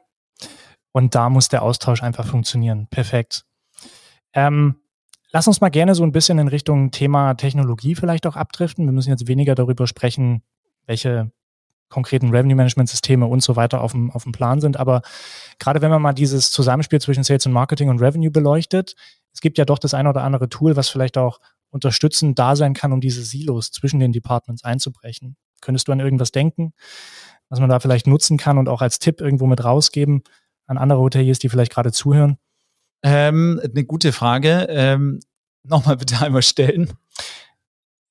Und 0.92 1.14
da 1.14 1.30
muss 1.30 1.48
der 1.48 1.62
Austausch 1.62 2.02
einfach 2.02 2.26
funktionieren. 2.26 2.86
Perfekt. 2.88 3.44
Ähm, 4.32 4.76
lass 5.32 5.46
uns 5.46 5.60
mal 5.60 5.70
gerne 5.70 5.94
so 5.94 6.02
ein 6.02 6.12
bisschen 6.12 6.38
in 6.38 6.48
Richtung 6.48 6.90
Thema 6.90 7.34
Technologie 7.34 7.94
vielleicht 7.94 8.26
auch 8.26 8.36
abdriften. 8.36 8.86
Wir 8.86 8.92
müssen 8.92 9.10
jetzt 9.10 9.26
weniger 9.28 9.54
darüber 9.54 9.86
sprechen, 9.86 10.42
welche 10.86 11.32
konkreten 11.90 12.30
Revenue-Management-Systeme 12.30 13.26
und 13.26 13.42
so 13.42 13.56
weiter 13.56 13.82
auf 13.82 13.92
dem, 13.92 14.10
auf 14.10 14.22
dem 14.22 14.32
Plan 14.32 14.60
sind. 14.60 14.78
Aber 14.78 15.02
gerade 15.58 15.82
wenn 15.82 15.90
man 15.90 16.00
mal 16.00 16.14
dieses 16.14 16.50
Zusammenspiel 16.50 17.00
zwischen 17.00 17.24
Sales 17.24 17.44
und 17.44 17.52
Marketing 17.52 17.90
und 17.90 18.00
Revenue 18.00 18.30
beleuchtet, 18.30 18.94
es 19.32 19.40
gibt 19.40 19.58
ja 19.58 19.64
doch 19.64 19.78
das 19.78 19.92
eine 19.92 20.08
oder 20.08 20.22
andere 20.22 20.48
Tool, 20.48 20.76
was 20.76 20.88
vielleicht 20.88 21.18
auch 21.18 21.40
unterstützend 21.70 22.38
da 22.38 22.56
sein 22.56 22.74
kann, 22.74 22.92
um 22.92 23.00
diese 23.00 23.22
Silos 23.22 23.70
zwischen 23.70 24.00
den 24.00 24.12
Departments 24.12 24.64
einzubrechen. 24.64 25.36
Könntest 25.60 25.86
du 25.88 25.92
an 25.92 26.00
irgendwas 26.00 26.32
denken, 26.32 26.72
was 27.48 27.60
man 27.60 27.68
da 27.68 27.78
vielleicht 27.80 28.06
nutzen 28.06 28.38
kann 28.38 28.58
und 28.58 28.68
auch 28.68 28.80
als 28.80 28.98
Tipp 28.98 29.20
irgendwo 29.20 29.46
mit 29.46 29.62
rausgeben 29.62 30.22
an 30.66 30.78
andere 30.78 31.00
Hoteliers, 31.00 31.38
die 31.38 31.48
vielleicht 31.48 31.72
gerade 31.72 31.92
zuhören? 31.92 32.38
Ähm, 33.02 33.60
eine 33.62 33.84
gute 33.84 34.12
Frage. 34.12 34.66
Ähm, 34.70 35.20
Nochmal 35.62 35.96
bitte 35.96 36.20
einmal 36.20 36.42
stellen. 36.42 36.92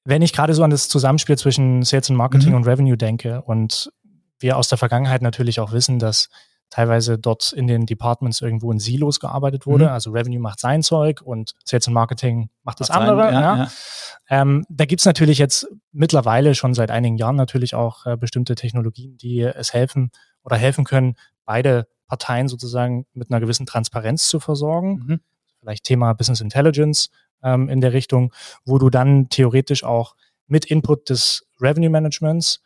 Wenn 0.06 0.22
ich 0.22 0.34
gerade 0.34 0.54
so 0.54 0.64
an 0.64 0.70
das 0.70 0.90
Zusammenspiel 0.90 1.38
zwischen 1.38 1.84
Sales 1.84 2.10
und 2.10 2.16
Marketing 2.16 2.50
mhm. 2.50 2.56
und 2.56 2.68
Revenue 2.68 2.98
denke 2.98 3.42
und 3.42 3.92
wir 4.40 4.58
aus 4.58 4.70
der 4.70 4.78
Vergangenheit 4.78 5.22
natürlich 5.22 5.60
auch 5.60 5.72
wissen, 5.72 6.00
dass 6.00 6.30
teilweise 6.70 7.18
dort 7.18 7.52
in 7.52 7.68
den 7.68 7.86
Departments 7.86 8.42
irgendwo 8.42 8.72
in 8.72 8.80
Silos 8.80 9.20
gearbeitet 9.20 9.66
wurde. 9.66 9.86
Mhm. 9.86 9.92
Also 9.92 10.12
Revenue 10.12 10.40
macht 10.40 10.60
sein 10.60 10.84
Zeug 10.84 11.22
und 11.22 11.54
Sales 11.66 11.88
und 11.88 11.94
Marketing 11.94 12.50
macht 12.64 12.80
das 12.80 12.90
macht 12.90 13.00
andere. 13.00 13.24
Sein, 13.24 13.34
ja, 13.34 13.42
ja. 13.42 13.58
Ja. 13.58 13.72
Ähm, 14.30 14.66
da 14.70 14.86
gibt's 14.86 15.06
natürlich 15.06 15.40
jetzt 15.40 15.68
mittlerweile 15.92 16.54
schon 16.56 16.74
seit 16.74 16.92
einigen 16.92 17.18
Jahren 17.18 17.36
natürlich 17.36 17.74
auch 17.74 18.06
äh, 18.06 18.18
bestimmte 18.18 18.56
Technologien, 18.56 19.18
die 19.18 19.42
es 19.42 19.74
helfen 19.74 20.12
oder 20.44 20.58
helfen 20.58 20.86
können, 20.86 21.16
beide 21.46 21.88
Parteien 22.08 22.48
sozusagen 22.48 23.06
mit 23.14 23.32
einer 23.32 23.40
gewissen 23.40 23.66
Transparenz 23.66 24.28
zu 24.28 24.40
versorgen. 24.40 25.04
Mhm. 25.08 25.20
Vielleicht 25.60 25.84
Thema 25.84 26.14
Business 26.14 26.42
Intelligence 26.42 27.10
ähm, 27.44 27.70
in 27.70 27.82
der 27.82 27.94
Richtung, 27.94 28.34
wo 28.66 28.78
du 28.78 28.90
dann 28.90 29.30
theoretisch 29.30 29.84
auch 29.84 30.16
mit 30.48 30.66
Input 30.66 31.10
des 31.10 31.48
Revenue 31.60 31.90
Managements 31.90 32.62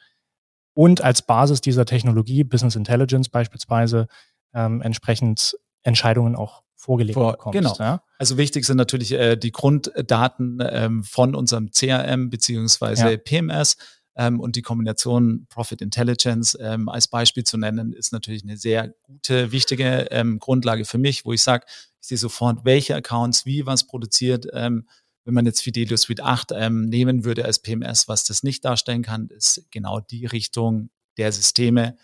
und 0.73 1.01
als 1.01 1.21
Basis 1.21 1.61
dieser 1.61 1.85
Technologie, 1.85 2.43
Business 2.43 2.75
Intelligence 2.75 3.29
beispielsweise, 3.29 4.07
ähm, 4.53 4.81
entsprechend 4.81 5.55
Entscheidungen 5.83 6.35
auch 6.35 6.63
vorgelegt 6.75 7.15
Vor, 7.15 7.33
bekommst. 7.33 7.57
Genau. 7.57 7.75
Ja? 7.79 8.03
Also 8.17 8.37
wichtig 8.37 8.65
sind 8.65 8.77
natürlich 8.77 9.11
äh, 9.13 9.35
die 9.37 9.51
Grunddaten 9.51 10.59
ähm, 10.61 11.03
von 11.03 11.35
unserem 11.35 11.71
CRM 11.71 12.29
beziehungsweise 12.29 13.11
ja. 13.11 13.17
PMS 13.17 13.77
ähm, 14.15 14.39
und 14.39 14.55
die 14.55 14.61
Kombination 14.61 15.45
Profit 15.49 15.81
Intelligence 15.81 16.57
ähm, 16.59 16.89
als 16.89 17.07
Beispiel 17.07 17.43
zu 17.43 17.57
nennen, 17.57 17.93
ist 17.93 18.11
natürlich 18.11 18.43
eine 18.43 18.57
sehr 18.57 18.93
gute, 19.03 19.51
wichtige 19.51 20.07
ähm, 20.11 20.39
Grundlage 20.39 20.85
für 20.85 20.97
mich, 20.97 21.25
wo 21.25 21.33
ich 21.33 21.41
sage, 21.41 21.65
Ich 22.03 22.09
sehe 22.09 22.17
sofort, 22.17 22.65
welche 22.65 22.95
Accounts 22.95 23.45
wie 23.45 23.65
was 23.65 23.87
produziert. 23.87 24.45
Ähm, 24.51 24.89
wenn 25.23 25.33
man 25.33 25.45
jetzt 25.45 25.61
Fidelio 25.61 25.95
Suite 25.95 26.19
8 26.19 26.51
ähm, 26.53 26.89
nehmen 26.89 27.23
würde 27.23 27.45
als 27.45 27.59
PMS, 27.59 28.09
was 28.09 28.25
das 28.25 28.43
nicht 28.43 28.65
darstellen 28.65 29.03
kann, 29.03 29.27
ist 29.27 29.65
genau 29.71 30.01
die 30.01 30.25
Richtung 30.25 30.89
der 31.15 31.31
Systeme, 31.31 31.95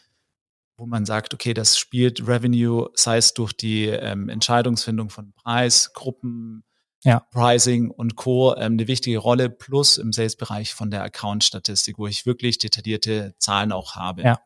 wo 0.78 0.86
man 0.86 1.06
sagt, 1.06 1.34
okay, 1.34 1.54
das 1.54 1.78
spielt 1.78 2.26
Revenue, 2.26 2.88
sei 2.94 3.18
es 3.18 3.34
durch 3.34 3.52
die 3.52 3.88
ähm, 3.88 4.30
Entscheidungsfindung 4.30 5.10
von 5.10 5.34
Preis, 5.34 5.92
Gruppen, 5.92 6.64
ja. 7.04 7.20
Pricing 7.32 7.92
und 7.92 8.16
Co. 8.16 8.56
Ähm, 8.56 8.74
eine 8.74 8.88
wichtige 8.88 9.18
Rolle, 9.18 9.50
plus 9.50 9.98
im 9.98 10.14
Sales-Bereich 10.14 10.74
von 10.74 10.92
der 10.92 11.04
Account-Statistik, 11.04 11.98
wo 11.98 12.08
ich 12.08 12.26
wirklich 12.26 12.58
detaillierte 12.58 13.36
Zahlen 13.38 13.74
auch 13.74 13.96
habe. 13.96 14.22
Ja. 14.22 14.40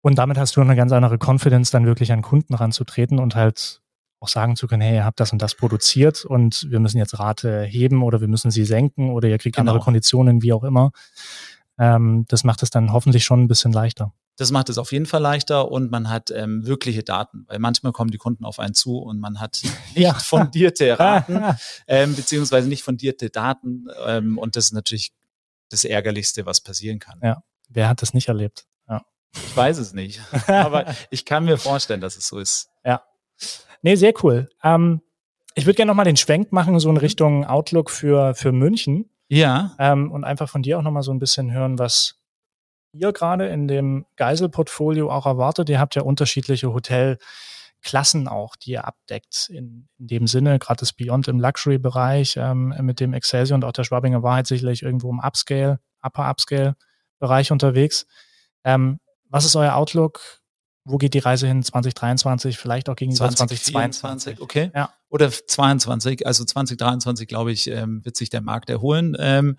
Und 0.00 0.16
damit 0.16 0.38
hast 0.38 0.56
du 0.56 0.62
eine 0.62 0.76
ganz 0.76 0.92
andere 0.92 1.18
Confidence, 1.22 1.70
dann 1.70 1.84
wirklich 1.84 2.10
an 2.10 2.22
Kunden 2.22 2.54
ranzutreten 2.54 3.18
und 3.18 3.34
halt 3.34 3.82
auch 4.26 4.28
sagen 4.28 4.56
zu 4.56 4.66
können, 4.66 4.82
hey, 4.82 4.96
ihr 4.96 5.04
habt 5.04 5.20
das 5.20 5.32
und 5.32 5.40
das 5.40 5.54
produziert 5.54 6.24
und 6.24 6.66
wir 6.68 6.80
müssen 6.80 6.98
jetzt 6.98 7.18
Rate 7.18 7.62
heben 7.62 8.02
oder 8.02 8.20
wir 8.20 8.28
müssen 8.28 8.50
sie 8.50 8.64
senken 8.64 9.10
oder 9.10 9.28
ihr 9.28 9.38
kriegt 9.38 9.56
genau. 9.56 9.70
andere 9.70 9.84
Konditionen, 9.84 10.42
wie 10.42 10.52
auch 10.52 10.64
immer. 10.64 10.90
Ähm, 11.78 12.24
das 12.28 12.42
macht 12.44 12.62
es 12.62 12.70
dann 12.70 12.92
hoffentlich 12.92 13.24
schon 13.24 13.42
ein 13.42 13.48
bisschen 13.48 13.72
leichter. 13.72 14.12
Das 14.38 14.50
macht 14.50 14.68
es 14.68 14.76
auf 14.76 14.92
jeden 14.92 15.06
Fall 15.06 15.22
leichter 15.22 15.70
und 15.70 15.90
man 15.90 16.10
hat 16.10 16.30
ähm, 16.30 16.66
wirkliche 16.66 17.02
Daten, 17.02 17.44
weil 17.48 17.58
manchmal 17.58 17.92
kommen 17.92 18.10
die 18.10 18.18
Kunden 18.18 18.44
auf 18.44 18.58
einen 18.58 18.74
zu 18.74 18.98
und 18.98 19.18
man 19.18 19.40
hat 19.40 19.60
nicht 19.94 20.04
ja. 20.04 20.14
fundierte 20.14 20.98
Raten, 20.98 21.56
ähm, 21.86 22.14
beziehungsweise 22.14 22.68
nicht 22.68 22.82
fundierte 22.82 23.30
Daten 23.30 23.86
ähm, 24.06 24.38
und 24.38 24.56
das 24.56 24.66
ist 24.66 24.72
natürlich 24.72 25.12
das 25.70 25.84
Ärgerlichste, 25.84 26.46
was 26.46 26.60
passieren 26.60 26.98
kann. 26.98 27.18
Ja, 27.22 27.42
wer 27.68 27.88
hat 27.88 28.02
das 28.02 28.12
nicht 28.14 28.28
erlebt? 28.28 28.66
Ja. 28.88 29.02
Ich 29.34 29.56
weiß 29.56 29.78
es 29.78 29.94
nicht, 29.94 30.20
aber 30.48 30.94
ich 31.10 31.24
kann 31.24 31.44
mir 31.44 31.56
vorstellen, 31.56 32.00
dass 32.00 32.16
es 32.16 32.28
so 32.28 32.38
ist. 32.38 32.68
Ja. 32.84 33.02
Nee, 33.86 33.94
sehr 33.94 34.14
cool. 34.24 34.48
Ähm, 34.64 35.00
ich 35.54 35.64
würde 35.64 35.76
gerne 35.76 35.90
nochmal 35.90 36.06
den 36.06 36.16
Schwenk 36.16 36.50
machen, 36.50 36.80
so 36.80 36.90
in 36.90 36.96
Richtung 36.96 37.44
Outlook 37.44 37.88
für, 37.88 38.34
für 38.34 38.50
München. 38.50 39.08
Ja. 39.28 39.76
Ähm, 39.78 40.10
und 40.10 40.24
einfach 40.24 40.48
von 40.48 40.62
dir 40.62 40.76
auch 40.76 40.82
nochmal 40.82 41.04
so 41.04 41.12
ein 41.12 41.20
bisschen 41.20 41.52
hören, 41.52 41.78
was 41.78 42.20
ihr 42.92 43.12
gerade 43.12 43.46
in 43.46 43.68
dem 43.68 44.04
Geisel-Portfolio 44.16 45.08
auch 45.08 45.24
erwartet. 45.24 45.68
Ihr 45.68 45.78
habt 45.78 45.94
ja 45.94 46.02
unterschiedliche 46.02 46.72
Hotelklassen 46.72 48.26
auch, 48.26 48.56
die 48.56 48.72
ihr 48.72 48.86
abdeckt. 48.86 49.50
In, 49.50 49.86
in 50.00 50.06
dem 50.08 50.26
Sinne, 50.26 50.58
gerade 50.58 50.80
das 50.80 50.92
Beyond 50.92 51.28
im 51.28 51.38
Luxury-Bereich 51.38 52.38
ähm, 52.38 52.74
mit 52.80 52.98
dem 52.98 53.12
Excelsior 53.12 53.54
und 53.54 53.64
auch 53.64 53.70
der 53.70 53.84
Schwabinger 53.84 54.24
Wahrheit 54.24 54.48
sicherlich 54.48 54.82
irgendwo 54.82 55.10
im 55.10 55.20
Upscale, 55.20 55.78
Upper 56.02 56.28
Upscale-Bereich 56.28 57.52
unterwegs. 57.52 58.08
Ähm, 58.64 58.98
was 59.28 59.44
ist 59.44 59.54
euer 59.54 59.76
Outlook? 59.76 60.40
Wo 60.86 60.98
geht 60.98 61.14
die 61.14 61.18
Reise 61.18 61.48
hin 61.48 61.62
2023, 61.62 62.56
vielleicht 62.56 62.88
auch 62.88 62.94
gegenüber 62.94 63.28
2022? 63.28 64.40
Okay. 64.40 64.70
Ja. 64.74 64.92
Oder 65.08 65.30
22, 65.30 66.26
also 66.26 66.44
2023, 66.44 67.26
glaube 67.26 67.50
ich, 67.50 67.68
ähm, 67.68 68.04
wird 68.04 68.16
sich 68.16 68.30
der 68.30 68.40
Markt 68.40 68.70
erholen. 68.70 69.16
Ähm, 69.18 69.56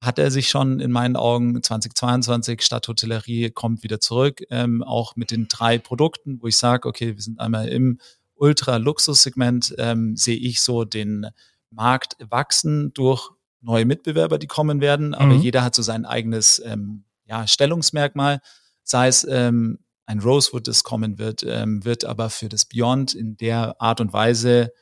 hat 0.00 0.18
er 0.18 0.30
sich 0.30 0.48
schon 0.48 0.80
in 0.80 0.90
meinen 0.90 1.16
Augen 1.16 1.62
2022 1.62 2.62
Stadthotellerie 2.62 3.50
kommt 3.50 3.84
wieder 3.84 4.00
zurück, 4.00 4.42
ähm, 4.50 4.82
auch 4.82 5.14
mit 5.14 5.30
den 5.30 5.46
drei 5.46 5.78
Produkten, 5.78 6.42
wo 6.42 6.48
ich 6.48 6.56
sage, 6.56 6.88
okay, 6.88 7.14
wir 7.14 7.22
sind 7.22 7.38
einmal 7.38 7.68
im 7.68 8.00
Ultra-Luxus-Segment, 8.34 9.74
ähm, 9.78 10.16
sehe 10.16 10.36
ich 10.36 10.62
so 10.62 10.84
den 10.84 11.28
Markt 11.70 12.16
wachsen 12.18 12.92
durch 12.94 13.30
neue 13.60 13.84
Mitbewerber, 13.84 14.38
die 14.38 14.48
kommen 14.48 14.80
werden, 14.80 15.14
aber 15.14 15.34
mhm. 15.34 15.40
jeder 15.40 15.62
hat 15.62 15.74
so 15.74 15.82
sein 15.82 16.04
eigenes 16.04 16.60
ähm, 16.64 17.04
ja, 17.26 17.46
Stellungsmerkmal, 17.46 18.40
sei 18.82 19.06
es 19.06 19.24
ähm, 19.30 19.78
ein 20.06 20.20
Rosewood, 20.20 20.68
das 20.68 20.84
kommen 20.84 21.18
wird, 21.18 21.42
ähm, 21.42 21.84
wird 21.84 22.04
aber 22.04 22.30
für 22.30 22.48
das 22.48 22.64
Beyond 22.64 23.14
in 23.14 23.36
der 23.36 23.80
Art 23.80 24.00
und 24.00 24.12
Weise 24.12 24.72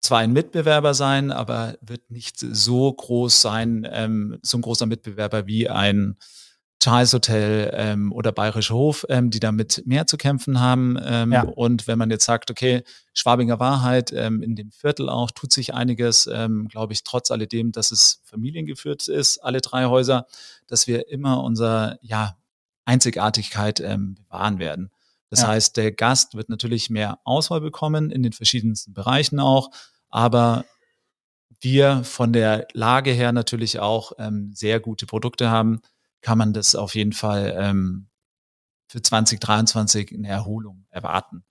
zwar 0.00 0.18
ein 0.18 0.32
Mitbewerber 0.32 0.94
sein, 0.94 1.30
aber 1.30 1.76
wird 1.80 2.10
nicht 2.10 2.38
so 2.38 2.92
groß 2.92 3.40
sein, 3.40 3.86
ähm, 3.90 4.38
so 4.42 4.58
ein 4.58 4.62
großer 4.62 4.86
Mitbewerber 4.86 5.46
wie 5.46 5.68
ein 5.68 6.16
Charles 6.82 7.12
Hotel 7.12 7.70
ähm, 7.74 8.10
oder 8.10 8.32
Bayerischer 8.32 8.74
Hof, 8.74 9.06
ähm, 9.08 9.30
die 9.30 9.38
damit 9.38 9.82
mehr 9.86 10.08
zu 10.08 10.16
kämpfen 10.16 10.58
haben. 10.58 10.98
Ähm, 11.00 11.30
ja. 11.30 11.42
Und 11.42 11.86
wenn 11.86 11.96
man 11.96 12.10
jetzt 12.10 12.24
sagt, 12.24 12.50
okay, 12.50 12.82
Schwabinger 13.14 13.60
Wahrheit, 13.60 14.12
ähm, 14.12 14.42
in 14.42 14.56
dem 14.56 14.72
Viertel 14.72 15.08
auch 15.08 15.30
tut 15.30 15.52
sich 15.52 15.74
einiges, 15.74 16.28
ähm, 16.32 16.66
glaube 16.66 16.92
ich, 16.92 17.04
trotz 17.04 17.30
alledem, 17.30 17.70
dass 17.70 17.92
es 17.92 18.20
familiengeführt 18.24 19.06
ist, 19.06 19.38
alle 19.38 19.60
drei 19.60 19.84
Häuser, 19.84 20.26
dass 20.66 20.88
wir 20.88 21.08
immer 21.08 21.44
unser, 21.44 21.98
ja, 22.02 22.36
Einzigartigkeit 22.84 23.80
ähm, 23.80 24.14
bewahren 24.14 24.58
werden. 24.58 24.90
Das 25.30 25.40
ja. 25.40 25.48
heißt, 25.48 25.76
der 25.76 25.92
Gast 25.92 26.34
wird 26.34 26.48
natürlich 26.48 26.90
mehr 26.90 27.18
Auswahl 27.24 27.60
bekommen 27.60 28.10
in 28.10 28.22
den 28.22 28.32
verschiedensten 28.32 28.92
Bereichen 28.92 29.40
auch, 29.40 29.70
aber 30.10 30.64
wir 31.60 32.04
von 32.04 32.32
der 32.32 32.66
Lage 32.72 33.12
her 33.12 33.32
natürlich 33.32 33.78
auch 33.78 34.12
ähm, 34.18 34.50
sehr 34.52 34.80
gute 34.80 35.06
Produkte 35.06 35.48
haben, 35.48 35.80
kann 36.20 36.38
man 36.38 36.52
das 36.52 36.74
auf 36.74 36.94
jeden 36.94 37.12
Fall 37.12 37.54
ähm, 37.56 38.08
für 38.88 39.00
2023 39.00 40.12
eine 40.12 40.28
Erholung 40.28 40.84
erwarten. 40.90 41.44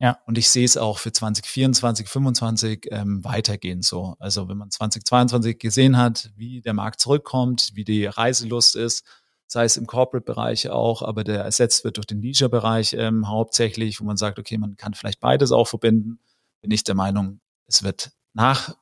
Ja. 0.00 0.18
Und 0.26 0.38
ich 0.38 0.48
sehe 0.48 0.64
es 0.64 0.76
auch 0.76 0.98
für 0.98 1.12
2024, 1.12 2.06
2025 2.06 2.88
ähm, 2.90 3.24
weitergehen 3.24 3.82
so. 3.82 4.16
Also 4.20 4.48
wenn 4.48 4.56
man 4.56 4.70
2022 4.70 5.58
gesehen 5.58 5.96
hat, 5.96 6.30
wie 6.36 6.60
der 6.60 6.74
Markt 6.74 7.00
zurückkommt, 7.00 7.70
wie 7.74 7.84
die 7.84 8.06
Reiselust 8.06 8.76
ist, 8.76 9.04
sei 9.48 9.64
es 9.64 9.78
im 9.78 9.86
Corporate-Bereich 9.86 10.68
auch, 10.68 11.02
aber 11.02 11.24
der 11.24 11.42
ersetzt 11.42 11.82
wird 11.82 11.96
durch 11.96 12.06
den 12.06 12.22
Leisure-Bereich 12.22 12.92
ähm, 12.92 13.28
hauptsächlich, 13.28 14.00
wo 14.00 14.04
man 14.04 14.18
sagt, 14.18 14.38
okay, 14.38 14.58
man 14.58 14.76
kann 14.76 14.94
vielleicht 14.94 15.20
beides 15.20 15.52
auch 15.52 15.66
verbinden, 15.66 16.20
bin 16.60 16.70
ich 16.70 16.84
der 16.84 16.94
Meinung, 16.94 17.40
es 17.66 17.82
wird 17.82 18.12
nach 18.34 18.76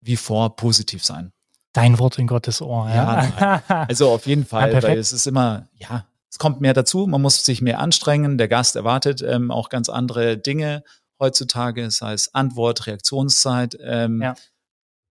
wie 0.00 0.16
vor 0.16 0.56
positiv 0.56 1.04
sein. 1.04 1.32
Dein 1.72 1.98
Wort 1.98 2.18
in 2.18 2.26
Gottes 2.26 2.62
Ohr, 2.62 2.88
ja. 2.88 3.24
ja 3.68 3.84
also 3.88 4.10
auf 4.10 4.26
jeden 4.26 4.46
Fall, 4.46 4.72
ja, 4.72 4.82
weil 4.82 4.98
es 4.98 5.12
ist 5.12 5.26
immer, 5.26 5.68
ja, 5.74 6.06
es 6.30 6.38
kommt 6.38 6.60
mehr 6.60 6.74
dazu, 6.74 7.06
man 7.06 7.20
muss 7.20 7.44
sich 7.44 7.60
mehr 7.60 7.80
anstrengen, 7.80 8.38
der 8.38 8.48
Gast 8.48 8.76
erwartet 8.76 9.20
ähm, 9.20 9.50
auch 9.50 9.68
ganz 9.68 9.88
andere 9.88 10.38
Dinge 10.38 10.84
heutzutage, 11.18 11.90
sei 11.90 12.12
es 12.12 12.34
Antwort, 12.34 12.86
Reaktionszeit. 12.86 13.76
Ähm, 13.80 14.22
ja 14.22 14.34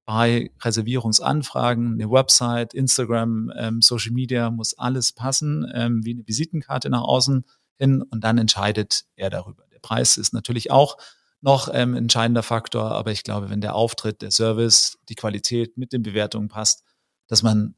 bei 0.05 0.51
Reservierungsanfragen, 0.61 1.93
eine 1.93 2.09
Website, 2.09 2.73
Instagram, 2.73 3.51
ähm, 3.55 3.81
Social 3.81 4.11
Media, 4.11 4.49
muss 4.49 4.77
alles 4.77 5.13
passen, 5.13 5.69
ähm, 5.73 6.03
wie 6.03 6.13
eine 6.13 6.27
Visitenkarte 6.27 6.89
nach 6.89 7.03
außen 7.03 7.45
hin 7.77 8.01
und 8.01 8.23
dann 8.23 8.37
entscheidet 8.37 9.05
er 9.15 9.29
darüber. 9.29 9.63
Der 9.71 9.79
Preis 9.79 10.17
ist 10.17 10.33
natürlich 10.33 10.71
auch 10.71 10.97
noch 11.41 11.69
ähm, 11.73 11.95
entscheidender 11.95 12.43
Faktor, 12.43 12.91
aber 12.91 13.11
ich 13.11 13.23
glaube, 13.23 13.49
wenn 13.49 13.61
der 13.61 13.75
Auftritt, 13.75 14.21
der 14.21 14.31
Service, 14.31 14.99
die 15.09 15.15
Qualität 15.15 15.77
mit 15.77 15.91
den 15.91 16.03
Bewertungen 16.03 16.47
passt, 16.47 16.83
dass 17.27 17.41
man 17.41 17.75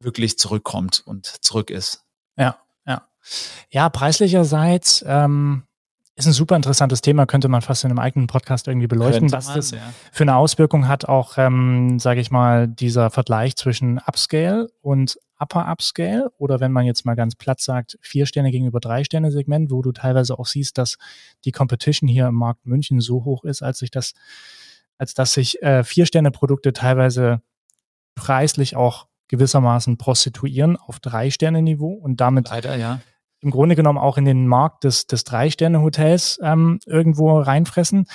wirklich 0.00 0.38
zurückkommt 0.38 1.02
und 1.04 1.26
zurück 1.26 1.70
ist. 1.70 2.04
Ja, 2.36 2.58
ja. 2.86 3.06
Ja, 3.70 3.88
preislicherseits 3.88 5.04
ähm, 5.06 5.62
ist 6.22 6.32
ein 6.32 6.36
super 6.36 6.56
interessantes 6.56 7.00
Thema, 7.00 7.26
könnte 7.26 7.48
man 7.48 7.62
fast 7.62 7.84
in 7.84 7.90
einem 7.90 7.98
eigenen 7.98 8.26
Podcast 8.26 8.68
irgendwie 8.68 8.86
beleuchten, 8.86 9.30
könnte 9.30 9.36
was 9.36 9.46
man, 9.46 9.56
das 9.56 9.70
ja. 9.72 9.78
für 10.10 10.24
eine 10.24 10.36
Auswirkung 10.36 10.88
hat, 10.88 11.04
auch, 11.04 11.38
ähm, 11.38 11.98
sage 11.98 12.20
ich 12.20 12.30
mal, 12.30 12.68
dieser 12.68 13.10
Vergleich 13.10 13.56
zwischen 13.56 13.98
Upscale 13.98 14.68
und 14.80 15.18
Upper 15.38 15.70
Upscale 15.70 16.30
oder 16.38 16.60
wenn 16.60 16.72
man 16.72 16.86
jetzt 16.86 17.04
mal 17.04 17.14
ganz 17.14 17.34
platt 17.34 17.60
sagt, 17.60 17.98
vier 18.00 18.26
Sterne 18.26 18.50
gegenüber 18.50 18.78
drei 18.80 19.04
Sterne 19.04 19.32
Segment, 19.32 19.70
wo 19.70 19.82
du 19.82 19.92
teilweise 19.92 20.38
auch 20.38 20.46
siehst, 20.46 20.78
dass 20.78 20.98
die 21.44 21.52
Competition 21.52 22.08
hier 22.08 22.28
im 22.28 22.34
Markt 22.34 22.64
München 22.64 23.00
so 23.00 23.24
hoch 23.24 23.44
ist, 23.44 23.62
als 23.62 23.78
sich 23.78 23.90
das, 23.90 24.14
als 24.98 25.14
dass 25.14 25.32
sich 25.32 25.60
äh, 25.62 25.82
vier 25.82 26.06
Sterne 26.06 26.30
Produkte 26.30 26.72
teilweise 26.72 27.42
preislich 28.14 28.76
auch 28.76 29.08
gewissermaßen 29.28 29.98
prostituieren 29.98 30.76
auf 30.76 31.00
drei 31.00 31.30
Sterne 31.30 31.62
Niveau 31.62 31.92
und 31.92 32.20
damit 32.20 32.50
Leider, 32.50 32.76
ja 32.76 33.00
im 33.42 33.50
Grunde 33.50 33.76
genommen 33.76 33.98
auch 33.98 34.16
in 34.16 34.24
den 34.24 34.46
Markt 34.46 34.84
des, 34.84 35.06
des 35.06 35.24
Drei-Sterne-Hotels 35.24 36.38
ähm, 36.42 36.78
irgendwo 36.86 37.38
reinfressen. 37.40 38.06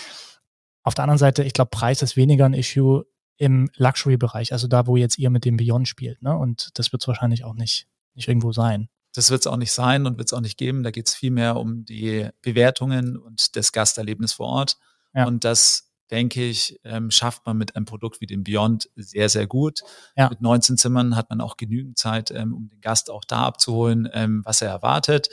Auf 0.84 0.96
der 0.96 1.04
anderen 1.04 1.20
Seite, 1.20 1.44
ich 1.44 1.54
glaube, 1.54 1.70
Preis 1.70 2.02
ist 2.02 2.16
weniger 2.16 2.46
ein 2.46 2.54
Issue 2.54 3.06
im 3.36 3.70
Luxury-Bereich, 3.76 4.54
also 4.54 4.68
da, 4.68 4.88
wo 4.88 4.96
jetzt 4.96 5.20
ihr 5.20 5.30
mit 5.30 5.46
dem 5.46 5.58
Beyond 5.58 5.88
spielt. 5.88 6.22
Ne? 6.24 6.36
Und 6.36 6.70
das 6.80 6.92
wird 6.92 7.04
es 7.04 7.08
wahrscheinlich 7.08 7.44
auch 7.44 7.54
nicht, 7.54 7.88
nicht 8.16 8.28
irgendwo 8.28 8.52
sein. 8.52 8.90
Das 9.14 9.30
wird 9.30 9.42
es 9.42 9.48
auch 9.48 9.58
nicht 9.58 9.74
sein 9.74 10.06
und 10.06 10.18
wird 10.18 10.30
es 10.30 10.34
auch 10.34 10.42
nicht 10.42 10.58
geben. 10.58 10.84
Da 10.84 10.92
geht 10.92 11.08
es 11.08 11.16
vielmehr 11.16 11.58
um 11.58 11.86
die 11.86 12.30
Bewertungen 12.42 13.18
und 13.18 13.56
das 13.58 13.72
Gasterlebnis 13.72 14.34
vor 14.34 14.48
Ort. 14.48 14.78
Ja. 15.14 15.28
Und 15.28 15.44
das 15.44 15.87
denke 16.12 16.44
ich, 16.44 16.80
ähm, 16.84 17.12
schafft 17.12 17.46
man 17.46 17.58
mit 17.58 17.76
einem 17.76 17.86
Produkt 17.86 18.22
wie 18.22 18.28
dem 18.28 18.44
Beyond 18.44 18.90
sehr, 18.96 19.30
sehr 19.30 19.48
gut. 19.48 19.82
Ja. 20.16 20.30
Mit 20.30 20.42
19 20.42 20.78
Zimmern 20.78 21.16
hat 21.16 21.30
man 21.30 21.42
auch 21.42 21.58
genügend 21.58 21.98
Zeit, 21.98 22.32
ähm, 22.32 22.54
um 22.54 22.70
den 22.70 22.82
Gast 22.82 23.10
auch 23.10 23.26
da 23.26 23.44
abzuholen, 23.44 24.10
ähm, 24.14 24.42
was 24.46 24.62
er 24.62 24.70
erwartet. 24.70 25.30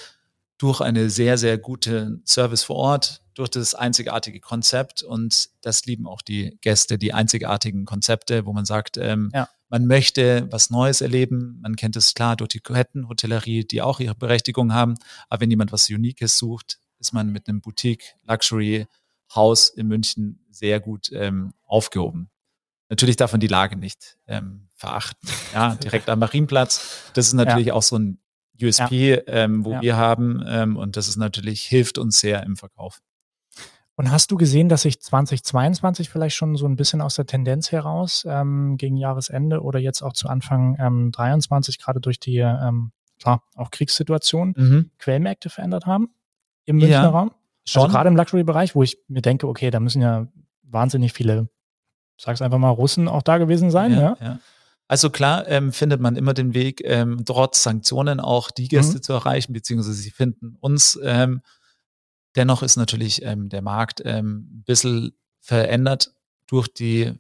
Durch 0.59 0.81
eine 0.81 1.11
sehr, 1.11 1.38
sehr 1.38 1.59
gute 1.59 2.21
Service 2.25 2.62
vor 2.62 2.76
Ort, 2.76 3.23
durch 3.35 3.50
das 3.50 3.75
einzigartige 3.75 4.40
Konzept. 4.40 5.02
Und 5.02 5.50
das 5.62 5.85
lieben 5.87 6.07
auch 6.07 6.23
die 6.23 6.59
Gäste, 6.61 6.99
die 6.99 7.12
einzigartigen 7.12 7.85
Konzepte, 7.85 8.47
wo 8.47 8.52
man 8.52 8.64
sagt, 8.64 8.97
ähm, 8.97 9.31
ja. 9.33 9.49
man 9.69 9.87
möchte 9.87 10.47
was 10.50 10.71
Neues 10.71 11.00
erleben. 11.00 11.59
Man 11.61 11.76
kennt 11.76 11.97
es 11.97 12.14
klar 12.14 12.37
durch 12.37 12.49
die 12.49 12.61
Kettenhotellerie, 12.61 13.64
die 13.64 13.83
auch 13.83 14.00
ihre 14.00 14.14
Berechtigung 14.14 14.73
haben. 14.73 14.95
Aber 15.28 15.43
wenn 15.43 15.50
jemand 15.50 15.73
was 15.73 15.88
Uniques 15.90 16.38
sucht, 16.38 16.78
ist 17.00 17.12
man 17.12 17.31
mit 17.31 17.49
einem 17.49 17.61
Boutique, 17.61 18.14
Luxury, 18.23 18.87
Haus 19.35 19.69
in 19.69 19.87
München 19.88 20.45
sehr 20.50 20.81
gut 20.81 21.11
ähm, 21.12 21.53
aufgehoben. 21.67 22.31
Natürlich 22.88 23.17
darf 23.17 23.33
man 23.33 23.41
die 23.41 23.49
Lage 23.49 23.76
nicht 23.76 24.19
ähm, 24.26 24.69
verachten. 24.75 25.29
Ja, 25.55 25.76
direkt 25.76 26.09
am 26.09 26.19
Marienplatz. 26.19 27.11
Das 27.14 27.29
ist 27.29 27.33
natürlich 27.33 27.69
ja. 27.69 27.75
auch 27.75 27.83
so 27.83 27.97
ein 27.97 28.19
USP, 28.61 29.14
ja. 29.14 29.23
ähm, 29.26 29.64
wo 29.64 29.73
ja. 29.73 29.83
wir 29.83 29.97
haben. 29.97 30.43
Ähm, 30.47 30.76
und 30.76 30.97
das 30.97 31.09
ist 31.09 31.17
natürlich, 31.17 31.62
hilft 31.62 31.99
uns 31.99 32.21
sehr 32.21 32.43
im 32.43 32.57
Verkauf. 32.57 33.00
Und 33.97 34.11
hast 34.11 34.33
du 34.33 34.37
gesehen, 34.37 34.69
dass 34.69 34.83
sich 34.83 35.00
2022 35.00 36.11
vielleicht 36.11 36.35
schon 36.35 36.57
so 36.57 36.67
ein 36.67 36.75
bisschen 36.75 37.00
aus 37.00 37.14
der 37.14 37.26
Tendenz 37.26 37.71
heraus 37.71 38.25
ähm, 38.29 38.76
gegen 38.76 38.97
Jahresende 38.97 39.62
oder 39.62 39.79
jetzt 39.79 40.03
auch 40.03 40.12
zu 40.12 40.29
Anfang 40.29 40.76
ähm, 40.81 41.12
23 41.12 41.79
gerade 41.79 42.00
durch 42.00 42.19
die 42.19 42.38
ähm, 42.38 42.91
klar 43.21 43.45
auch 43.55 43.71
Kriegssituation 43.71 44.55
mhm. 44.57 44.91
Quellmärkte 44.99 45.49
verändert 45.49 45.87
haben 45.87 46.09
im 46.64 46.76
Münchner 46.76 47.03
ja, 47.03 47.09
Raum? 47.09 47.31
Also 47.66 47.73
schon. 47.73 47.83
Also 47.83 47.92
gerade 47.92 48.09
im 48.09 48.16
Luxury-Bereich, 48.16 48.75
wo 48.75 48.83
ich 48.83 48.99
mir 49.09 49.23
denke, 49.23 49.49
okay, 49.49 49.71
da 49.71 49.80
müssen 49.80 50.02
ja 50.02 50.26
wahnsinnig 50.62 51.12
viele, 51.12 51.49
sag's 52.18 52.42
einfach 52.42 52.59
mal, 52.59 52.71
Russen 52.71 53.09
auch 53.09 53.23
da 53.23 53.38
gewesen 53.38 53.71
sein. 53.71 53.92
Ja, 53.92 54.16
ja. 54.21 54.38
Also 54.87 55.09
klar 55.09 55.49
ähm, 55.49 55.73
findet 55.73 56.00
man 56.00 56.16
immer 56.16 56.35
den 56.35 56.52
Weg, 56.52 56.83
ähm, 56.85 57.25
trotz 57.25 57.62
Sanktionen 57.62 58.21
auch 58.21 58.50
die 58.50 58.68
Gäste 58.68 58.99
mhm. 58.99 59.02
zu 59.02 59.12
erreichen, 59.14 59.52
beziehungsweise 59.54 59.94
sie 59.94 60.11
finden 60.11 60.56
uns. 60.61 60.99
Ähm, 61.02 61.40
dennoch 62.37 62.62
ist 62.62 62.76
natürlich 62.76 63.23
ähm, 63.23 63.49
der 63.49 63.62
Markt 63.62 64.02
ähm, 64.04 64.49
ein 64.59 64.64
bisschen 64.64 65.16
verändert 65.40 66.12
durch 66.47 66.68
die 66.68 67.12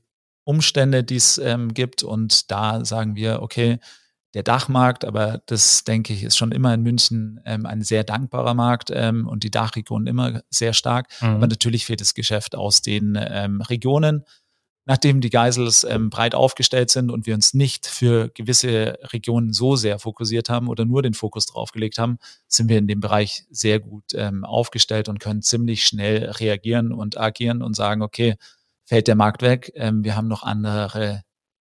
Umstände, 0.44 1.04
die 1.04 1.16
es 1.16 1.38
ähm, 1.38 1.72
gibt. 1.72 2.02
Und 2.02 2.50
da 2.50 2.84
sagen 2.84 3.16
wir, 3.16 3.40
okay, 3.40 3.78
der 4.34 4.42
Dachmarkt, 4.42 5.04
aber 5.04 5.40
das 5.46 5.84
denke 5.84 6.12
ich 6.12 6.24
ist 6.24 6.36
schon 6.36 6.52
immer 6.52 6.74
in 6.74 6.82
München 6.82 7.40
ähm, 7.44 7.66
ein 7.66 7.82
sehr 7.82 8.02
dankbarer 8.02 8.54
Markt 8.54 8.90
ähm, 8.92 9.28
und 9.28 9.44
die 9.44 9.50
Dachregion 9.50 10.06
immer 10.06 10.42
sehr 10.50 10.72
stark. 10.72 11.08
Mhm. 11.20 11.28
Aber 11.28 11.46
natürlich 11.46 11.86
fehlt 11.86 12.00
das 12.00 12.14
Geschäft 12.14 12.56
aus 12.56 12.82
den 12.82 13.16
ähm, 13.20 13.60
Regionen, 13.60 14.24
nachdem 14.86 15.20
die 15.20 15.30
Geisels 15.30 15.84
ähm, 15.84 16.10
breit 16.10 16.34
aufgestellt 16.34 16.90
sind 16.90 17.10
und 17.10 17.26
wir 17.26 17.34
uns 17.34 17.54
nicht 17.54 17.86
für 17.86 18.28
gewisse 18.30 18.98
Regionen 19.12 19.52
so 19.52 19.76
sehr 19.76 20.00
fokussiert 20.00 20.50
haben 20.50 20.68
oder 20.68 20.84
nur 20.84 21.02
den 21.02 21.14
Fokus 21.14 21.46
drauf 21.46 21.70
gelegt 21.70 21.98
haben, 21.98 22.18
sind 22.48 22.68
wir 22.68 22.78
in 22.78 22.88
dem 22.88 23.00
Bereich 23.00 23.44
sehr 23.50 23.78
gut 23.78 24.04
ähm, 24.14 24.44
aufgestellt 24.44 25.08
und 25.08 25.20
können 25.20 25.42
ziemlich 25.42 25.86
schnell 25.86 26.24
reagieren 26.30 26.92
und 26.92 27.18
agieren 27.18 27.62
und 27.62 27.76
sagen, 27.76 28.02
okay, 28.02 28.34
fällt 28.84 29.06
der 29.06 29.14
Markt 29.14 29.42
weg, 29.42 29.72
ähm, 29.76 30.02
wir 30.02 30.16
haben 30.16 30.28
noch 30.28 30.42
andere 30.42 31.22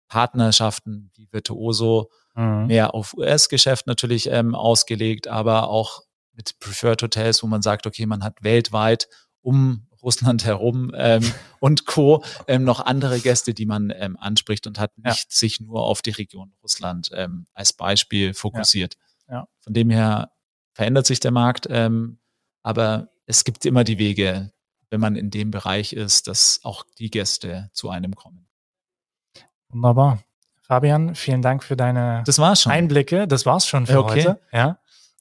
Partnerschaften 0.08 1.10
wie 1.14 1.28
Virtuoso, 1.30 2.10
mhm. 2.36 2.66
mehr 2.66 2.94
auf 2.94 3.14
US-Geschäft 3.14 3.86
natürlich 3.86 4.30
ähm, 4.30 4.54
ausgelegt, 4.54 5.28
aber 5.28 5.68
auch 5.68 6.02
mit 6.32 6.58
Preferred 6.60 7.02
Hotels, 7.02 7.42
wo 7.42 7.46
man 7.46 7.62
sagt, 7.62 7.86
okay, 7.86 8.06
man 8.06 8.22
hat 8.22 8.42
weltweit 8.42 9.08
um 9.40 9.88
Russland 10.02 10.44
herum 10.44 10.92
ähm, 10.94 11.22
und 11.58 11.86
Co. 11.86 12.22
Ähm, 12.46 12.64
noch 12.64 12.80
andere 12.80 13.18
Gäste, 13.20 13.54
die 13.54 13.66
man 13.66 13.92
ähm, 13.96 14.16
anspricht 14.18 14.66
und 14.66 14.78
hat 14.78 14.96
nicht 14.98 15.06
ja. 15.06 15.14
sich 15.28 15.60
nur 15.60 15.82
auf 15.82 16.02
die 16.02 16.10
Region 16.10 16.52
Russland 16.62 17.10
ähm, 17.12 17.46
als 17.54 17.72
Beispiel 17.72 18.34
fokussiert. 18.34 18.96
Ja. 19.28 19.34
Ja. 19.34 19.48
Von 19.58 19.74
dem 19.74 19.90
her 19.90 20.30
verändert 20.72 21.06
sich 21.06 21.20
der 21.20 21.32
Markt, 21.32 21.66
ähm, 21.70 22.18
aber 22.62 23.08
es 23.26 23.44
gibt 23.44 23.64
immer 23.64 23.82
die 23.82 23.98
Wege, 23.98 24.52
wenn 24.90 25.00
man 25.00 25.16
in 25.16 25.30
dem 25.30 25.50
Bereich 25.50 25.92
ist, 25.92 26.28
dass 26.28 26.60
auch 26.62 26.84
die 26.98 27.10
Gäste 27.10 27.70
zu 27.72 27.90
einem 27.90 28.14
kommen. 28.14 28.46
Wunderbar. 29.68 30.22
Fabian, 30.66 31.14
vielen 31.14 31.42
Dank 31.42 31.62
für 31.62 31.76
deine 31.76 32.22
das 32.26 32.38
war's 32.38 32.62
schon. 32.62 32.72
Einblicke. 32.72 33.28
Das 33.28 33.46
war's 33.46 33.66
schon 33.66 33.86
für 33.86 34.00
okay. 34.00 34.26
heute. 34.26 34.40
Ja, 34.52 34.78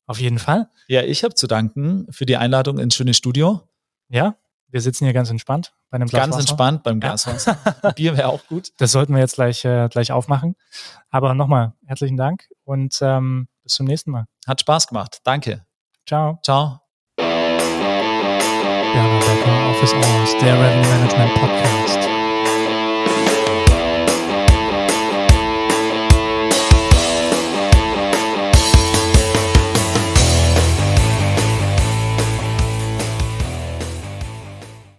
auf 0.07 0.19
jeden 0.19 0.39
Fall. 0.39 0.69
Ja, 0.87 1.03
ich 1.03 1.23
habe 1.23 1.35
zu 1.35 1.47
danken 1.47 2.07
für 2.09 2.25
die 2.25 2.37
Einladung 2.37 2.79
ins 2.79 2.95
schöne 2.95 3.13
Studio. 3.13 3.61
Ja, 4.09 4.35
wir 4.69 4.81
sitzen 4.81 5.05
hier 5.05 5.13
ganz 5.13 5.29
entspannt 5.29 5.73
bei 5.89 5.95
einem 5.95 6.07
Glas 6.07 6.21
Ganz 6.21 6.35
Wasser. 6.35 6.41
entspannt 6.41 6.83
beim 6.83 6.99
Glaswasser. 6.99 7.57
Ja. 7.83 7.91
Bier 7.95 8.17
wäre 8.17 8.29
auch 8.29 8.45
gut. 8.47 8.71
Das 8.77 8.91
sollten 8.91 9.13
wir 9.13 9.19
jetzt 9.19 9.35
gleich, 9.35 9.63
äh, 9.65 9.87
gleich 9.89 10.11
aufmachen. 10.11 10.55
Aber 11.09 11.33
nochmal 11.33 11.73
herzlichen 11.85 12.17
Dank 12.17 12.47
und 12.63 12.97
ähm, 13.01 13.47
bis 13.63 13.73
zum 13.73 13.85
nächsten 13.85 14.11
Mal. 14.11 14.25
Hat 14.47 14.61
Spaß 14.61 14.87
gemacht. 14.87 15.19
Danke. 15.23 15.65
Ciao. 16.07 16.39
Ciao. 16.43 16.79
Bernhard 18.95 19.25
Becker, 19.25 19.69
Office 19.69 19.93
Hours, 19.93 20.37
der 20.41 20.55
Revenue 20.55 20.87
Management 20.87 21.33
Podcast. 21.35 22.14